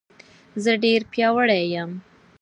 [0.63, 1.91] زه ډېر پیاوړی یم